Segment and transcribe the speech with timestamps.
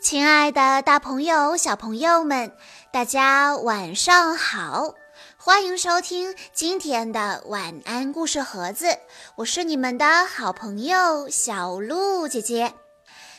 [0.00, 2.56] 亲爱的，大朋友、小朋友们，
[2.92, 4.94] 大家晚上好！
[5.36, 8.98] 欢迎收听今天的晚安故事盒子，
[9.36, 12.74] 我是你们的好朋友小鹿姐姐。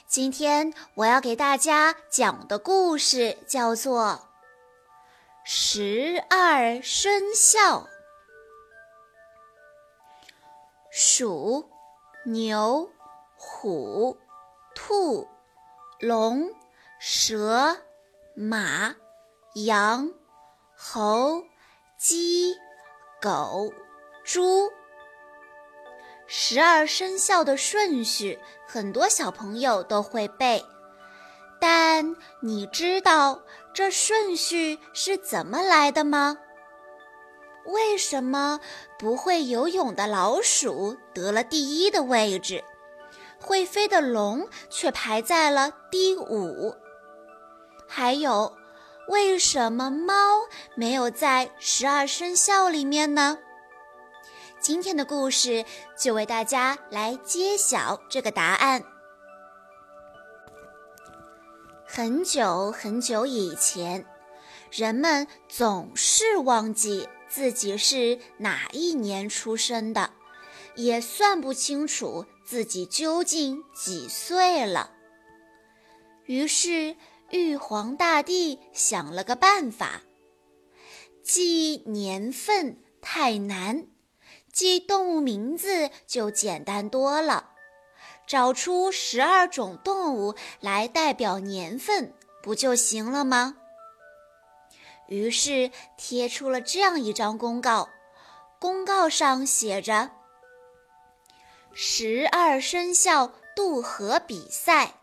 [0.07, 4.04] 今天我要给大家讲的故事叫做
[5.43, 7.79] 《十二生肖》：
[10.92, 11.70] 鼠、
[12.25, 12.89] 牛、
[13.36, 14.18] 虎、
[14.75, 15.28] 兔。
[16.04, 16.52] 龙、
[17.00, 17.78] 蛇、
[18.36, 18.93] 马、
[19.56, 20.12] 羊、
[20.76, 21.42] 猴、
[21.98, 22.54] 鸡、
[23.21, 23.74] 狗、
[24.21, 24.70] 猪，
[26.28, 30.62] 十二生肖的顺序，很多小朋友都会背。
[31.62, 33.42] 但你知道
[33.73, 36.38] 这顺序是怎么来的吗？
[37.64, 38.59] 为什么
[39.00, 42.62] 不会游泳的老鼠得了第一的位置？
[43.44, 46.73] 会飞的龙却排在了第五。
[47.86, 48.55] 还有，
[49.09, 50.13] 为什么猫
[50.75, 53.38] 没有在十二生肖里面呢？
[54.61, 55.66] 今天的故事
[55.99, 58.81] 就为大家来揭晓这个答案。
[61.86, 64.05] 很久很久以前，
[64.71, 70.11] 人们总是忘记自己是哪一年出生的，
[70.75, 72.25] 也算不清楚。
[72.45, 74.91] 自己究竟几岁了？
[76.25, 76.95] 于是
[77.31, 80.02] 玉皇大帝想了个办法：
[81.23, 83.88] 记年份太难，
[84.52, 87.52] 记动物名字就简单多了。
[88.25, 93.58] 找出十二种动物来代表年份，不就行了吗？
[95.08, 97.89] 于是贴出了这样一张公告，
[98.59, 100.11] 公告上写着。
[101.76, 104.94] 十二生肖渡河比赛，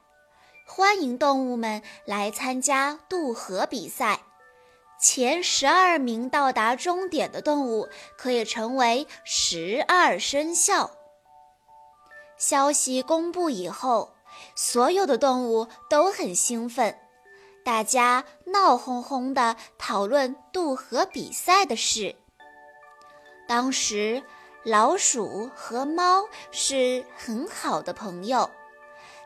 [0.64, 4.20] 欢迎动物们来参加渡河比赛。
[5.00, 10.92] 前十二名到达终点的动物可以成为十二生肖。
[12.38, 14.14] 消息公布以后，
[14.54, 16.96] 所有的动物都很兴奋，
[17.64, 22.14] 大家闹哄哄地讨论渡河比赛的事。
[23.48, 24.22] 当时。
[24.62, 28.50] 老鼠和猫是很好的朋友，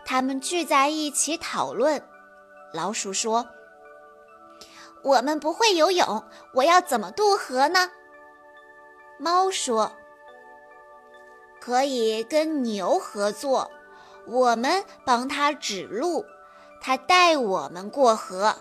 [0.04, 2.00] 他们聚在一起讨论。
[2.72, 3.48] 老鼠说
[5.02, 7.90] ：“我们不会游泳，我要怎么渡河呢？”
[9.18, 9.90] 猫说
[11.60, 13.72] ：“可以跟牛合作，
[14.26, 16.24] 我们帮他指路，
[16.80, 18.54] 他带我们过河。”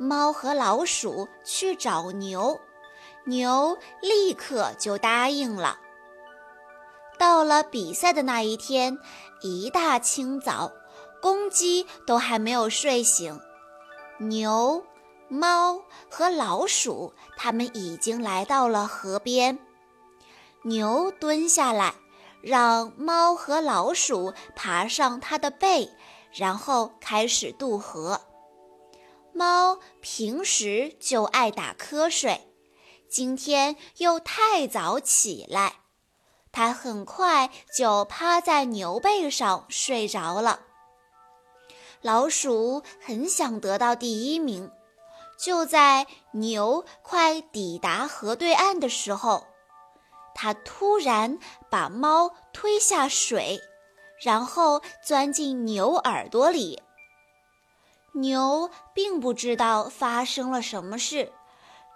[0.00, 2.58] 猫和老鼠去找牛。
[3.24, 5.78] 牛立刻就答应了。
[7.18, 8.98] 到了比赛的那一天，
[9.40, 10.72] 一大清早，
[11.22, 13.40] 公鸡都还没有睡醒，
[14.18, 14.84] 牛、
[15.28, 15.80] 猫
[16.10, 19.58] 和老鼠它们已经来到了河边。
[20.62, 21.94] 牛蹲下来，
[22.42, 25.90] 让猫和老鼠爬上它的背，
[26.32, 28.20] 然后开始渡河。
[29.32, 32.53] 猫平时就爱打瞌睡。
[33.14, 35.76] 今天又太早起来，
[36.50, 40.62] 它很快就趴在牛背上睡着了。
[42.00, 44.68] 老鼠很想得到第一名，
[45.38, 49.46] 就在牛快抵达河对岸的时候，
[50.34, 51.38] 它突然
[51.70, 53.60] 把猫推下水，
[54.20, 56.82] 然后钻进牛耳朵里。
[58.14, 61.32] 牛并不知道发生了什么事。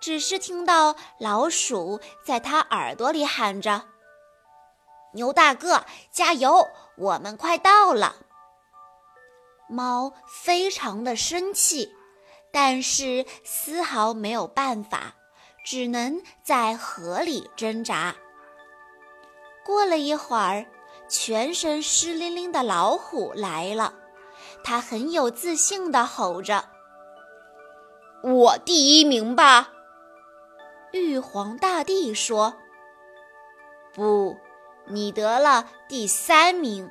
[0.00, 3.82] 只是听到老鼠在他耳朵里喊着
[5.14, 6.68] ：“牛大哥，加油！
[6.96, 8.16] 我们快到了。”
[9.68, 11.92] 猫非常的生气，
[12.52, 15.14] 但是丝毫没有办法，
[15.64, 18.16] 只能在河里挣扎。
[19.64, 20.64] 过了一会儿，
[21.08, 23.92] 全身湿淋淋的老虎来了，
[24.64, 26.70] 它很有自信地吼着
[28.24, 29.72] ：“我第一名吧！”
[30.92, 32.54] 玉皇大帝说
[33.92, 34.36] ：“不，
[34.86, 36.90] 你得了第三名。”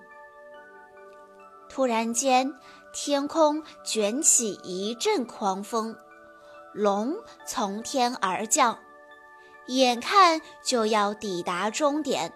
[1.67, 2.53] 突然间，
[2.93, 5.95] 天空卷起一阵狂风，
[6.73, 7.15] 龙
[7.45, 8.77] 从天而降，
[9.67, 12.33] 眼看就要抵达终点。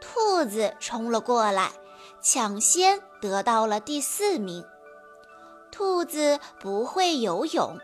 [0.00, 1.70] 兔子冲了过来，
[2.20, 4.64] 抢先得到了第四名。
[5.70, 7.78] 兔子不会游泳。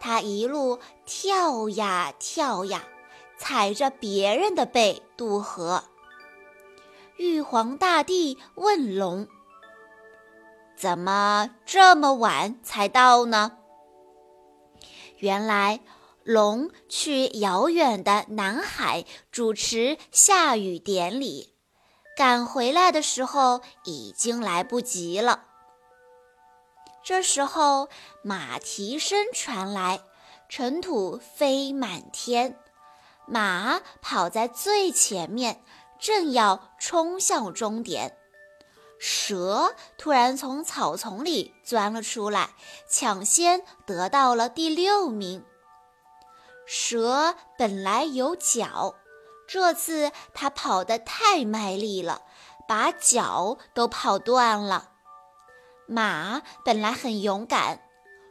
[0.00, 2.82] 他一路跳呀跳呀，
[3.36, 5.84] 踩着别人的背渡河。
[7.16, 9.28] 玉皇大帝问龙
[10.74, 13.58] ：“怎么这么晚才到呢？
[15.18, 15.80] 原来，
[16.22, 21.52] 龙去遥远的南海主持下雨典礼，
[22.16, 25.44] 赶回来的时候已经来不及了。
[27.10, 27.88] 这时候，
[28.22, 30.00] 马蹄声传来，
[30.48, 32.56] 尘土飞满天，
[33.26, 35.60] 马跑在最前面，
[35.98, 38.16] 正要冲向终点。
[39.00, 42.50] 蛇突然从草丛里钻了出来，
[42.88, 45.44] 抢先得到了第六名。
[46.64, 48.94] 蛇本来有脚，
[49.48, 52.22] 这次它跑得太卖力了，
[52.68, 54.89] 把脚都跑断了。
[55.90, 57.80] 马本来很勇敢，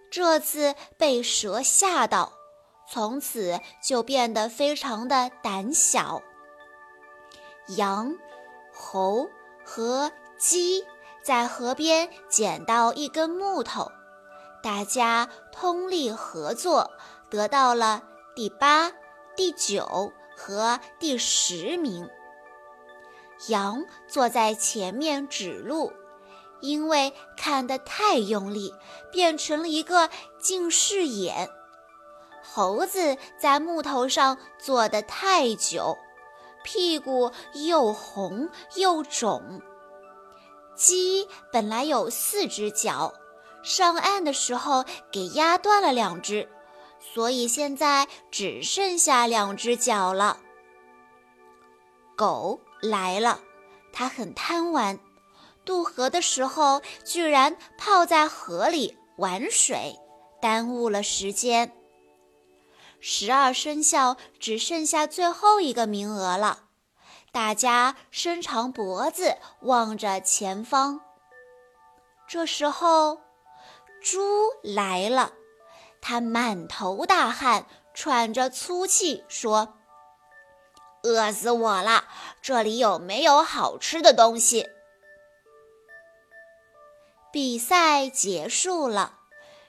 [0.09, 2.31] 这次被蛇吓到，
[2.89, 6.23] 从此就变得非常的胆小。
[7.77, 8.15] 羊、
[8.73, 9.29] 猴
[9.63, 10.11] 和。
[10.39, 10.85] 鸡
[11.21, 13.91] 在河边捡到一根木头，
[14.63, 16.91] 大家通力合作，
[17.29, 18.01] 得到了
[18.37, 18.89] 第八、
[19.35, 22.09] 第九和第十名。
[23.49, 25.91] 羊坐在前面指路，
[26.61, 28.73] 因为看得太用力，
[29.11, 30.09] 变成了一个
[30.39, 31.49] 近视眼。
[32.41, 35.97] 猴子在木头上坐得太久，
[36.63, 39.61] 屁股又红又肿。
[40.75, 43.13] 鸡本来有四只脚，
[43.61, 46.49] 上岸的时候给压断了两只，
[47.13, 50.39] 所以现在只剩下两只脚了。
[52.15, 53.41] 狗来了，
[53.91, 54.99] 它很贪玩，
[55.69, 59.95] 渡河的时候居然泡在河里玩水，
[60.41, 61.71] 耽误了时间。
[62.99, 66.61] 十二生肖只剩下最后一个名额了。
[67.31, 71.01] 大家伸长脖子望着前方。
[72.27, 73.21] 这时候，
[74.01, 74.19] 猪
[74.63, 75.33] 来了，
[76.01, 79.75] 它满头大汗，喘着粗气说
[81.05, 82.05] ：“饿死我了！
[82.41, 84.67] 这里有没有好吃的东西？”
[87.31, 89.19] 比赛结束了，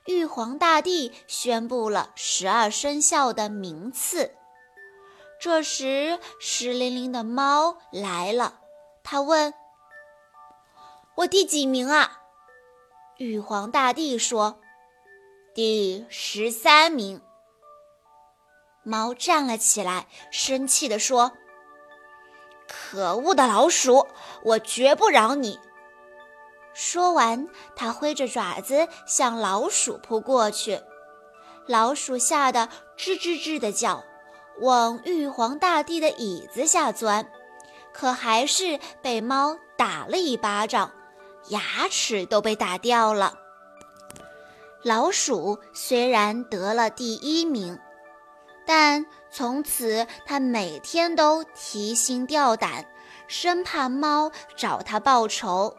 [0.07, 4.35] 玉皇大帝宣布了十二生肖的名次。
[5.39, 8.61] 这时，湿淋淋的猫来了。
[9.03, 9.53] 他问
[11.17, 12.23] ：“我第几名啊？”
[13.19, 14.59] 玉皇大帝说
[15.55, 17.21] ：“第十三名。”
[18.83, 21.33] 猫站了起来，生气地说
[22.67, 24.07] ：“可恶的老鼠，
[24.43, 25.61] 我绝不饶你！”
[26.73, 30.81] 说完，他挥着爪子向老鼠扑过去。
[31.67, 34.05] 老鼠吓得吱吱吱地叫。
[34.61, 37.27] 往玉皇大帝的椅子下钻，
[37.95, 40.93] 可还是被猫打了一巴掌，
[41.49, 43.39] 牙齿都被打掉了。
[44.83, 47.79] 老鼠虽然得了第一名，
[48.67, 52.85] 但从此它每天都提心吊胆，
[53.29, 55.75] 生怕猫找它报仇。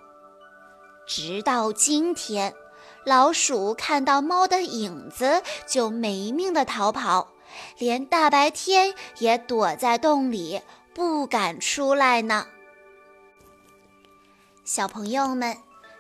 [1.08, 2.54] 直到今天，
[3.06, 7.30] 老鼠看到猫的影子就没命的逃跑。
[7.78, 10.62] 连大白天也躲在洞里，
[10.94, 12.48] 不敢出来呢。
[14.64, 15.58] 小朋友们，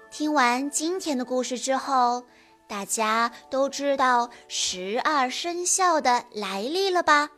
[0.09, 2.23] 听完今天的故事之后，
[2.69, 7.31] 大家都知道十二生肖的来历了吧？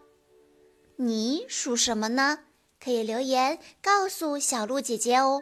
[0.98, 2.40] 你属什么呢？
[2.80, 5.42] 可以留言告诉小鹿姐姐哦。